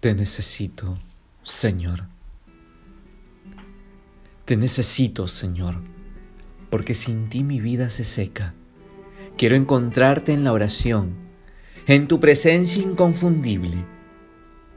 [0.00, 0.98] Te necesito,
[1.42, 2.04] Señor.
[4.44, 5.76] Te necesito, Señor,
[6.68, 8.54] porque sin ti mi vida se seca.
[9.38, 11.14] Quiero encontrarte en la oración,
[11.86, 13.86] en tu presencia inconfundible.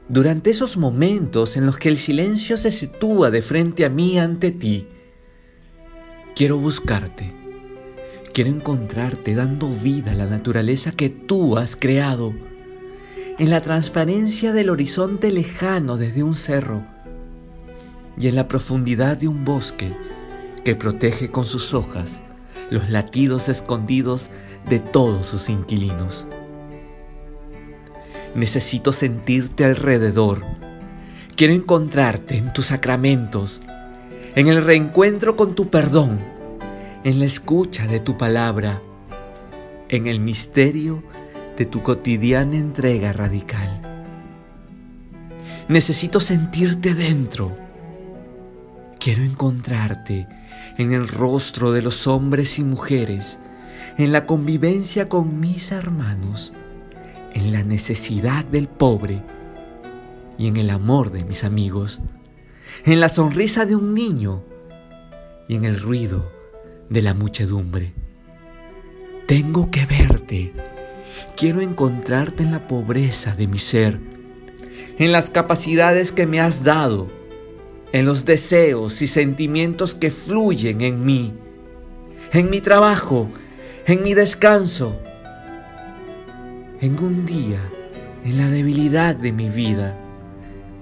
[0.08, 4.50] Durante esos momentos en los que el silencio se sitúa de frente a mí ante
[4.52, 4.88] ti,
[6.34, 7.30] quiero buscarte.
[8.32, 12.32] Quiero encontrarte dando vida a la naturaleza que tú has creado
[13.40, 16.82] en la transparencia del horizonte lejano desde un cerro
[18.18, 19.94] y en la profundidad de un bosque
[20.62, 22.20] que protege con sus hojas
[22.68, 24.28] los latidos escondidos
[24.68, 26.26] de todos sus inquilinos.
[28.34, 30.42] Necesito sentirte alrededor.
[31.34, 33.62] Quiero encontrarte en tus sacramentos,
[34.34, 36.18] en el reencuentro con tu perdón,
[37.04, 38.82] en la escucha de tu palabra,
[39.88, 41.02] en el misterio
[41.60, 43.82] de tu cotidiana entrega radical.
[45.68, 47.54] Necesito sentirte dentro.
[48.98, 50.26] Quiero encontrarte
[50.78, 53.38] en el rostro de los hombres y mujeres,
[53.98, 56.54] en la convivencia con mis hermanos,
[57.34, 59.20] en la necesidad del pobre
[60.38, 62.00] y en el amor de mis amigos,
[62.86, 64.44] en la sonrisa de un niño
[65.46, 66.32] y en el ruido
[66.88, 67.92] de la muchedumbre.
[69.26, 70.54] Tengo que verte
[71.36, 73.98] Quiero encontrarte en la pobreza de mi ser,
[74.98, 77.08] en las capacidades que me has dado,
[77.92, 81.32] en los deseos y sentimientos que fluyen en mí,
[82.32, 83.28] en mi trabajo,
[83.86, 85.00] en mi descanso,
[86.80, 87.60] en un día,
[88.24, 89.96] en la debilidad de mi vida,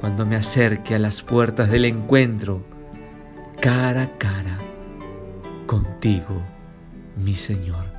[0.00, 2.62] cuando me acerque a las puertas del encuentro,
[3.60, 4.58] cara a cara,
[5.66, 6.42] contigo,
[7.16, 7.97] mi Señor.